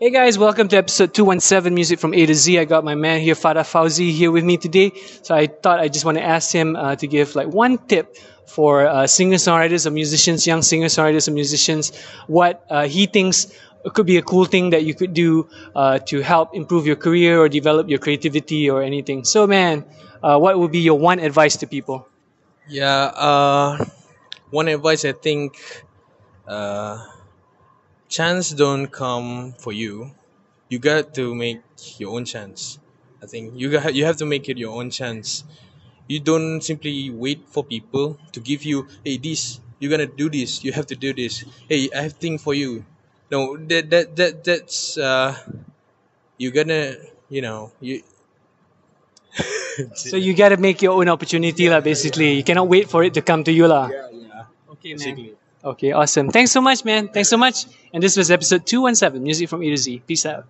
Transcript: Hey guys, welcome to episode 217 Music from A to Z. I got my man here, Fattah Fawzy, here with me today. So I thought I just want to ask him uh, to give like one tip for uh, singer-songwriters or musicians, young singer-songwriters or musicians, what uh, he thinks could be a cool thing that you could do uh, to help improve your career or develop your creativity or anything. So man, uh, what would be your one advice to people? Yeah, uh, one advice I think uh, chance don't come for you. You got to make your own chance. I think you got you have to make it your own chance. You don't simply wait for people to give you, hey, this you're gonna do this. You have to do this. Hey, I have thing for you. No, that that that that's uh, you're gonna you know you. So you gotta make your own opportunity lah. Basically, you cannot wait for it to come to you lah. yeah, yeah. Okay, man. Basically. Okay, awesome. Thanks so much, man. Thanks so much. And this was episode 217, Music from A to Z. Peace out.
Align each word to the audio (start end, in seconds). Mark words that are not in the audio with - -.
Hey 0.00 0.10
guys, 0.10 0.38
welcome 0.38 0.68
to 0.68 0.76
episode 0.76 1.12
217 1.12 1.74
Music 1.74 1.98
from 1.98 2.14
A 2.14 2.24
to 2.24 2.32
Z. 2.32 2.56
I 2.56 2.66
got 2.66 2.84
my 2.84 2.94
man 2.94 3.20
here, 3.20 3.34
Fattah 3.34 3.66
Fawzy, 3.66 4.12
here 4.12 4.30
with 4.30 4.44
me 4.44 4.56
today. 4.56 4.92
So 5.22 5.34
I 5.34 5.48
thought 5.48 5.80
I 5.80 5.88
just 5.88 6.04
want 6.04 6.18
to 6.18 6.22
ask 6.22 6.52
him 6.52 6.76
uh, 6.76 6.94
to 6.94 7.08
give 7.08 7.34
like 7.34 7.48
one 7.48 7.78
tip 7.78 8.16
for 8.46 8.86
uh, 8.86 9.08
singer-songwriters 9.08 9.86
or 9.86 9.90
musicians, 9.90 10.46
young 10.46 10.62
singer-songwriters 10.62 11.26
or 11.26 11.32
musicians, 11.32 11.98
what 12.28 12.64
uh, 12.70 12.86
he 12.86 13.06
thinks 13.06 13.52
could 13.92 14.06
be 14.06 14.18
a 14.18 14.22
cool 14.22 14.44
thing 14.44 14.70
that 14.70 14.84
you 14.84 14.94
could 14.94 15.14
do 15.14 15.48
uh, 15.74 15.98
to 15.98 16.20
help 16.20 16.54
improve 16.54 16.86
your 16.86 16.94
career 16.94 17.40
or 17.40 17.48
develop 17.48 17.88
your 17.88 17.98
creativity 17.98 18.70
or 18.70 18.84
anything. 18.84 19.24
So 19.24 19.48
man, 19.48 19.84
uh, 20.22 20.38
what 20.38 20.56
would 20.60 20.70
be 20.70 20.78
your 20.78 20.96
one 20.96 21.18
advice 21.18 21.56
to 21.56 21.66
people? 21.66 22.06
Yeah, 22.68 23.10
uh, 23.16 23.84
one 24.50 24.68
advice 24.68 25.04
I 25.04 25.10
think 25.10 25.58
uh, 26.46 27.04
chance 28.08 28.50
don't 28.50 28.88
come 28.88 29.52
for 29.58 29.72
you. 29.72 30.12
You 30.68 30.78
got 30.78 31.14
to 31.14 31.34
make 31.34 31.62
your 32.00 32.16
own 32.16 32.24
chance. 32.24 32.78
I 33.22 33.26
think 33.26 33.54
you 33.56 33.70
got 33.70 33.94
you 33.94 34.04
have 34.04 34.16
to 34.18 34.26
make 34.26 34.48
it 34.48 34.58
your 34.58 34.74
own 34.76 34.90
chance. 34.90 35.44
You 36.08 36.20
don't 36.20 36.60
simply 36.60 37.10
wait 37.10 37.44
for 37.48 37.64
people 37.64 38.16
to 38.32 38.40
give 38.40 38.64
you, 38.64 38.88
hey, 39.04 39.18
this 39.18 39.60
you're 39.78 39.90
gonna 39.90 40.06
do 40.06 40.28
this. 40.28 40.64
You 40.64 40.72
have 40.72 40.86
to 40.86 40.96
do 40.96 41.12
this. 41.14 41.44
Hey, 41.68 41.88
I 41.94 42.02
have 42.02 42.14
thing 42.14 42.38
for 42.38 42.54
you. 42.54 42.84
No, 43.30 43.56
that 43.56 43.90
that 43.90 44.16
that 44.16 44.44
that's 44.44 44.96
uh, 44.98 45.36
you're 46.36 46.52
gonna 46.52 46.96
you 47.28 47.42
know 47.42 47.72
you. 47.80 48.02
So 49.94 50.16
you 50.18 50.34
gotta 50.34 50.56
make 50.56 50.82
your 50.82 50.98
own 50.98 51.06
opportunity 51.06 51.70
lah. 51.70 51.78
Basically, 51.78 52.34
you 52.34 52.42
cannot 52.42 52.66
wait 52.66 52.90
for 52.90 53.06
it 53.06 53.14
to 53.14 53.22
come 53.22 53.46
to 53.46 53.52
you 53.54 53.70
lah. 53.70 53.86
yeah, 53.86 54.10
yeah. 54.10 54.74
Okay, 54.74 54.98
man. 54.98 55.14
Basically. 55.14 55.37
Okay, 55.64 55.92
awesome. 55.92 56.30
Thanks 56.30 56.52
so 56.52 56.60
much, 56.60 56.84
man. 56.84 57.08
Thanks 57.08 57.28
so 57.28 57.36
much. 57.36 57.66
And 57.92 58.02
this 58.02 58.16
was 58.16 58.30
episode 58.30 58.66
217, 58.66 59.22
Music 59.22 59.48
from 59.48 59.62
A 59.62 59.70
to 59.70 59.76
Z. 59.76 60.02
Peace 60.06 60.24
out. 60.26 60.46